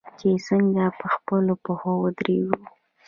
چې 0.19 0.29
څنګه 0.47 0.85
په 0.99 1.05
خپلو 1.15 1.53
پښو 1.63 1.93
ودریږو. 2.01 2.57